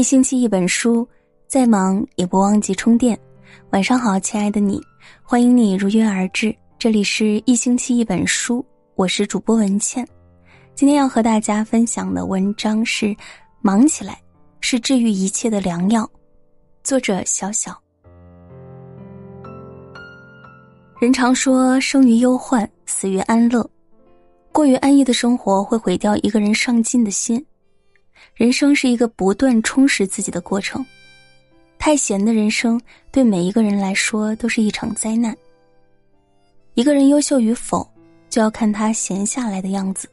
[0.00, 1.06] 一星期一本书，
[1.46, 3.20] 再忙也不忘记充电。
[3.68, 4.80] 晚上好，亲爱的你，
[5.22, 6.56] 欢迎你如约而至。
[6.78, 10.08] 这里是一星期一本书，我是主播文倩。
[10.74, 13.08] 今天要和大家分享的文章是
[13.60, 14.18] 《忙起来
[14.62, 16.02] 是治愈一切的良药》，
[16.82, 17.78] 作者小小。
[20.98, 23.68] 人常说，生于忧患，死于安乐。
[24.50, 27.44] 过于安逸的生活会毁掉一个人上进的心。
[28.34, 30.84] 人生是一个不断充实自己的过程。
[31.78, 35.36] 太闲的人生对每一个人来说都是一场灾难。
[36.74, 37.88] 一个人优秀与否，
[38.28, 40.08] 就要看他闲下来的样子。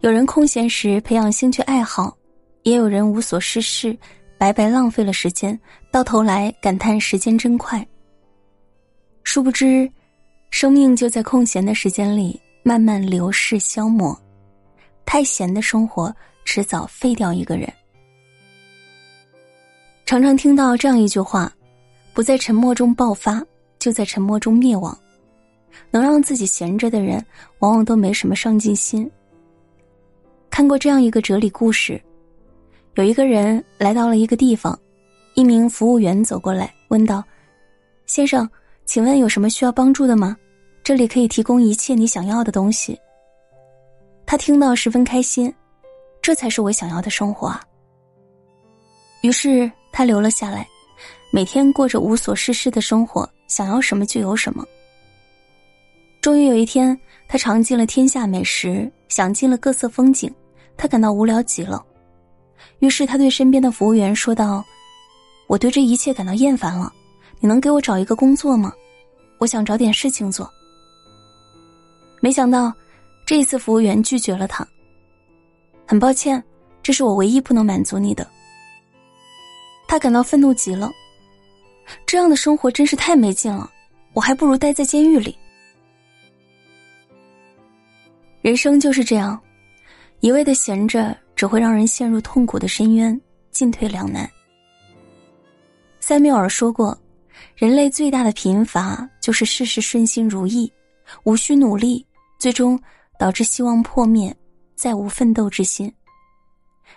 [0.00, 2.16] 有人空闲时培养兴趣爱好，
[2.62, 3.96] 也有人无所事事，
[4.38, 5.58] 白白浪费了时间，
[5.90, 7.86] 到头来感叹时间真快。
[9.24, 9.90] 殊不知，
[10.50, 12.40] 生命就在空闲的时间里。
[12.62, 14.14] 慢慢流逝消磨，
[15.06, 17.72] 太闲的生活迟早废掉一个人。
[20.04, 21.52] 常常听到这样一句话
[22.12, 23.42] ：“不在沉默中爆发，
[23.78, 24.96] 就在沉默中灭亡。”
[25.90, 27.24] 能让自己闲着的人，
[27.60, 29.08] 往往都没什么上进心。
[30.50, 32.00] 看过这样一个哲理故事：
[32.94, 34.76] 有一个人来到了一个地方，
[35.34, 37.22] 一名服务员走过来问道
[38.04, 38.48] ：“先生，
[38.84, 40.36] 请问有什么需要帮助的吗？”
[40.82, 42.98] 这里可以提供一切你想要的东西。
[44.26, 45.52] 他听到十分开心，
[46.22, 47.62] 这才是我想要的生活啊！
[49.22, 50.66] 于是他留了下来，
[51.30, 54.64] 每天过着无所事事的生活，想要什么就有什么。
[56.20, 60.32] 终于有一天，他尝尽了天下美食，享尽了各色风景，
[60.76, 61.84] 他感到无聊极了。
[62.80, 64.62] 于是他对身边的服务员说道
[65.48, 66.92] ：“我对这一切感到厌烦了，
[67.40, 68.72] 你能给我找一个工作吗？
[69.38, 70.50] 我想找点事情做。”
[72.20, 72.70] 没想到，
[73.24, 74.66] 这一次服务员拒绝了他。
[75.90, 76.40] 很抱歉，
[76.84, 78.24] 这是我唯一不能满足你的。
[79.88, 80.88] 他感到愤怒极了，
[82.06, 83.68] 这样的生活真是太没劲了，
[84.12, 85.36] 我还不如待在监狱里。
[88.40, 89.36] 人生就是这样，
[90.20, 93.20] 一味的闲着，只会让人陷入痛苦的深渊，
[93.50, 94.30] 进退两难。
[95.98, 96.96] 塞缪尔说过，
[97.56, 100.72] 人类最大的贫乏就是事事顺心如意，
[101.24, 102.06] 无需努力。
[102.38, 102.80] 最终
[103.18, 104.32] 导致希望破灭，
[104.80, 105.92] 再无奋斗之心。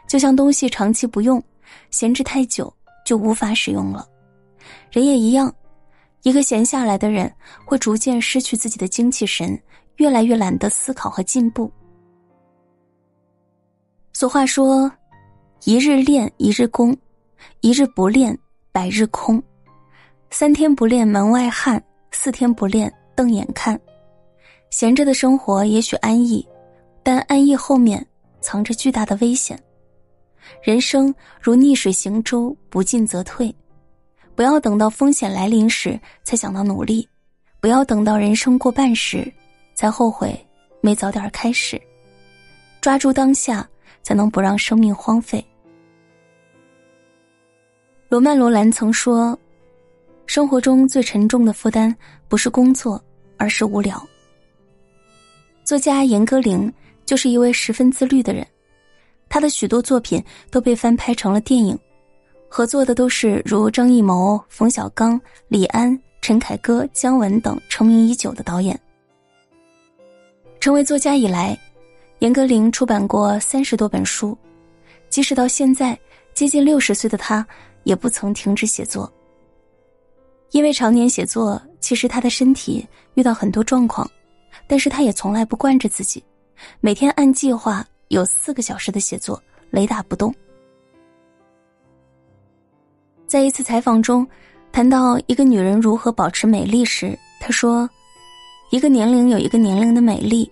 [0.07, 1.43] 就像东西长期不用，
[1.91, 2.73] 闲置太久
[3.05, 4.07] 就无法使用了。
[4.89, 5.53] 人也一样，
[6.21, 7.29] 一个闲下来的人
[7.65, 9.61] 会逐渐失去自己的精气神，
[9.97, 11.69] 越来越懒得思考和进步。
[14.13, 14.89] 俗话说
[15.65, 16.95] ：“一日练，一日功；
[17.59, 18.37] 一日不练，
[18.71, 19.43] 百日空。
[20.29, 21.77] 三天不练，门外汉；
[22.11, 23.77] 四天不练，瞪眼看。”
[24.71, 26.47] 闲着的生活也许安逸，
[27.03, 28.03] 但安逸后面
[28.41, 29.61] 藏着巨大的危险。
[30.61, 33.53] 人生如逆水行舟，不进则退。
[34.35, 37.07] 不要等到风险来临时才想到努力，
[37.59, 39.31] 不要等到人生过半时
[39.75, 40.35] 才后悔
[40.81, 41.79] 没早点开始。
[42.81, 43.67] 抓住当下，
[44.01, 45.45] 才能不让生命荒废。
[48.09, 49.37] 罗曼·罗兰曾说
[50.27, 51.95] ：“生活中最沉重的负担
[52.27, 53.01] 不是工作，
[53.37, 54.01] 而是无聊。”
[55.63, 56.71] 作家严歌苓
[57.05, 58.45] 就是一位十分自律的人，
[59.29, 61.77] 他的许多作品都被翻拍成了电影，
[62.49, 68.79] 合作的都是如张艺谋、冯小刚、李安、陈凯歌、姜文等成名已久的导演。
[70.59, 71.57] 成为作家以来，
[72.19, 74.37] 严歌苓出版过三十多本书，
[75.09, 75.97] 即使到现在
[76.33, 77.45] 接近六十岁的他，
[77.83, 79.11] 也不曾停止写作。
[80.51, 84.09] 因为常年写作，其实他的身体遇到很多状况。
[84.67, 86.23] 但是他也从来不惯着自己，
[86.79, 90.33] 每天按计划有四个小时的写作，雷打不动。
[93.27, 94.27] 在一次采访中，
[94.71, 97.89] 谈到一个女人如何保持美丽时，她说
[98.71, 100.51] ：“一个年龄有一个年龄的美丽，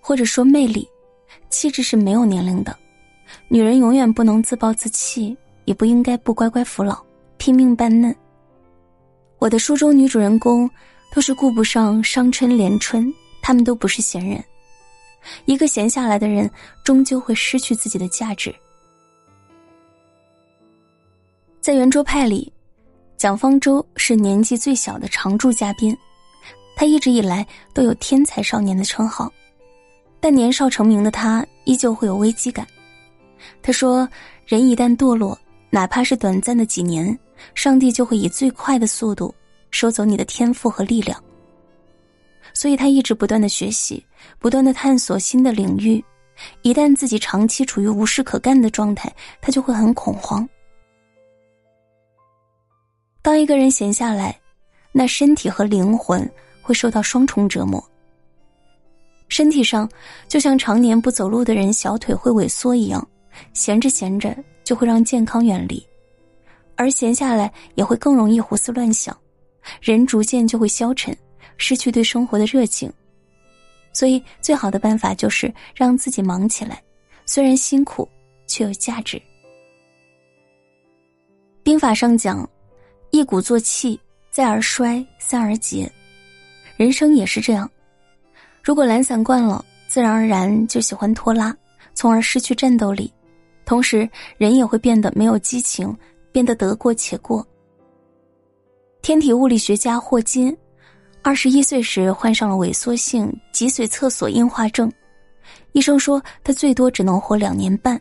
[0.00, 0.88] 或者说魅力，
[1.48, 2.76] 气质是没有年龄的。
[3.48, 7.02] 女人永远不能自暴自弃，也不应该不乖乖服老，
[7.38, 8.14] 拼命扮嫩。”
[9.38, 10.70] 我的书中女主人公
[11.14, 13.12] 都是顾不上伤春怜春。
[13.42, 14.44] 他们都不是闲人，
[15.44, 16.50] 一个闲下来的人，
[16.84, 18.54] 终究会失去自己的价值。
[21.60, 22.52] 在圆桌派里，
[23.16, 25.96] 蒋方舟是年纪最小的常驻嘉宾，
[26.74, 29.30] 他一直以来都有天才少年的称号，
[30.20, 32.66] 但年少成名的他依旧会有危机感。
[33.62, 34.08] 他说
[34.46, 35.38] ：“人一旦堕落，
[35.70, 37.18] 哪怕是短暂的几年，
[37.54, 39.34] 上帝就会以最快的速度
[39.70, 41.22] 收走你的天赋和力量。”
[42.52, 44.04] 所以他一直不断的学习，
[44.38, 46.02] 不断的探索新的领域，
[46.62, 50.48] 一旦自己长期处于无事可干的状态，他就会很恐慌。
[53.22, 54.38] 当一个人闲下来，
[54.92, 56.28] 那身体和灵魂
[56.62, 57.82] 会受到双重折磨。
[59.28, 59.88] 身体上
[60.26, 63.06] 就像常年不走路的人小腿会萎缩一样，
[63.52, 65.86] 闲着闲着就会让健康远离，
[66.74, 69.16] 而闲下来也会更容易胡思乱想，
[69.80, 71.16] 人逐渐就会消沉，
[71.60, 72.90] 失去对生活的热情。
[73.92, 76.82] 所以，最好的办法就是让自己忙起来，
[77.26, 78.08] 虽然辛苦，
[78.46, 79.20] 却有价值。
[81.62, 82.48] 兵法上讲
[83.12, 85.90] ：“一鼓作气，再而衰，三而竭。”
[86.78, 87.70] 人生也是这样。
[88.62, 91.54] 如果懒散惯了，自然而然就喜欢拖拉，
[91.92, 93.12] 从而失去战斗力，
[93.66, 94.08] 同时
[94.38, 95.94] 人也会变得没有激情，
[96.32, 97.46] 变得得过且过。
[99.02, 100.56] 天体物理学家霍金，
[101.22, 104.90] 二十一岁时患上了萎缩性脊髓侧索硬化症，
[105.72, 108.00] 医生说他最多只能活两年半。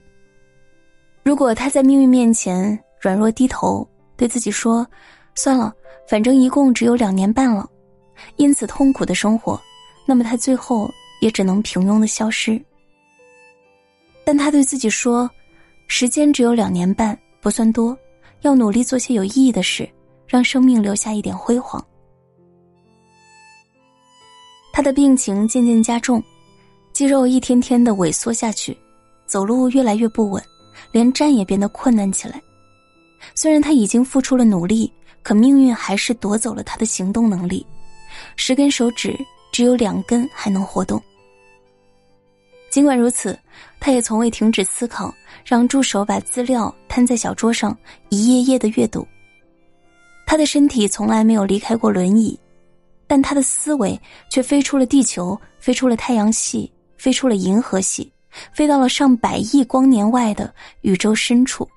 [1.23, 4.87] 如果他在命运面前软弱低头，对自己说
[5.35, 5.73] ：“算了，
[6.07, 7.69] 反正一共只有两年半了，
[8.37, 9.59] 因此痛苦的生活。”
[10.07, 10.89] 那么他最后
[11.21, 12.59] 也只能平庸的消失。
[14.25, 15.29] 但他对自己说
[15.87, 17.95] ：“时间只有两年半，不算多，
[18.41, 19.87] 要努力做些有意义的事，
[20.25, 21.85] 让生命留下一点辉煌。”
[24.79, 26.23] 他的病情渐渐加重，
[26.93, 28.77] 肌肉一天天的萎缩下去，
[29.25, 30.41] 走路越来越不稳，
[30.93, 32.41] 连站也变得困难起来。
[33.35, 34.89] 虽然他已经付出了努力，
[35.21, 37.67] 可命运还是夺走了他的行动能力，
[38.37, 39.13] 十根手指。
[39.51, 41.01] 只有两根还能活动。
[42.69, 43.37] 尽管如此，
[43.81, 47.77] 他也从未停止思考，让助手把资料摊在小桌上，
[48.07, 49.05] 一页页的阅读。
[50.25, 52.39] 他的身体从来没有离开过轮椅，
[53.09, 58.13] 但他的思维却飞出了地球，飞出了太阳系，飞出了银河系，
[58.53, 61.67] 飞到了上百亿光年外的宇宙深处，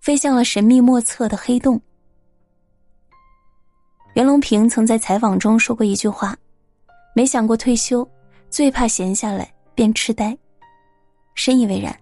[0.00, 1.80] 飞向了神秘莫测的黑洞。
[4.14, 6.36] 袁隆平曾在采访中说过一句话。
[7.14, 8.06] 没想过退休，
[8.50, 10.36] 最怕闲下来变痴呆。
[11.34, 11.98] 深以为然。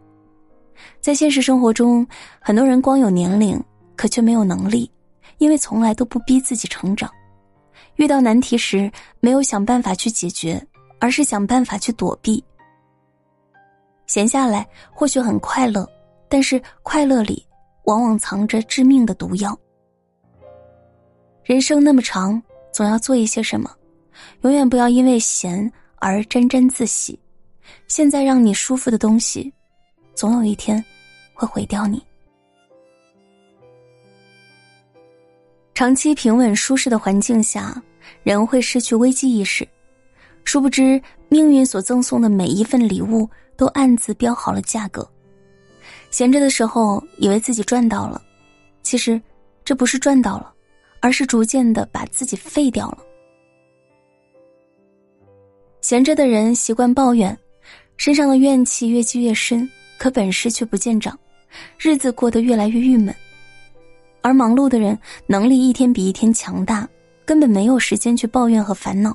[1.00, 2.04] 在现实生活中，
[2.40, 3.62] 很多人光有年龄，
[3.94, 4.90] 可却没有能力，
[5.38, 7.08] 因为从来都不逼自己成长。
[7.98, 10.64] 遇到难题时，没有想办法去解决，
[11.00, 12.42] 而是想办法去躲避。
[14.06, 15.86] 闲下来或许很快乐，
[16.28, 17.44] 但是快乐里
[17.84, 19.58] 往往藏着致命的毒药。
[21.42, 22.40] 人生那么长，
[22.72, 23.68] 总要做一些什么。
[24.42, 27.18] 永远不要因为闲而沾沾自喜，
[27.88, 29.52] 现在让你舒服的东西，
[30.14, 30.82] 总有一天
[31.34, 32.00] 会毁掉你。
[35.74, 37.80] 长期平稳舒适的环境下，
[38.22, 39.66] 人会失去危机意识，
[40.44, 45.08] 殊不知命运所赠送的每一份礼物都暗自标好了价格。
[46.10, 48.22] 闲着的时候以为自己赚到了，
[48.82, 49.20] 其实
[49.64, 50.52] 这不是赚到了，
[51.00, 52.98] 而是逐渐的把自己废掉了。
[55.80, 57.36] 闲着的人习惯抱怨，
[57.96, 59.68] 身上的怨气越积越深，
[59.98, 61.18] 可本事却不见长，
[61.78, 63.14] 日子过得越来越郁闷。
[64.20, 66.86] 而忙碌的人能力一天比一天强大，
[67.28, 69.14] 根本没有时间去抱怨和烦恼，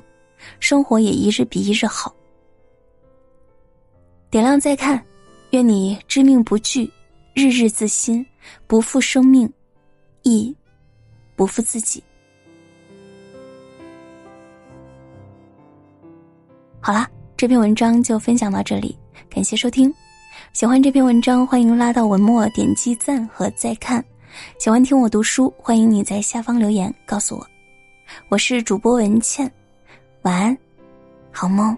[0.60, 2.14] 生活也一日比一日好。
[4.30, 5.04] 点亮再看，
[5.50, 6.88] 愿你知命不惧，
[7.34, 8.24] 日日自新，
[8.68, 9.52] 不负生命，
[10.22, 10.56] 亦
[11.34, 12.00] 不负自己。
[16.80, 18.96] 好啦，这篇文章就分享到这里，
[19.28, 19.92] 感谢收听。
[20.52, 24.04] 喜欢这篇文章，欢迎拉到文末点击赞和再看。
[24.60, 27.53] 喜欢听我读书，欢迎你在下方留言告诉我。
[28.28, 29.50] 我是主播文倩，
[30.22, 30.58] 晚安，
[31.30, 31.76] 好梦。